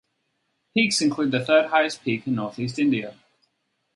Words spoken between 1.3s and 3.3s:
the third highest peak in northeast India.